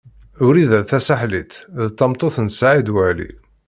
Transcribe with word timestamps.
Wrida 0.45 0.79
Tasaḥlit 0.89 1.53
d 1.87 1.89
tameṭṭut 1.97 2.35
n 2.41 2.47
Saɛid 2.57 2.87
Waɛli. 2.95 3.31